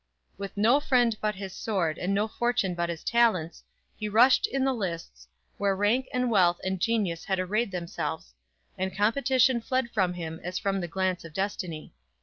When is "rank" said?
5.75-6.07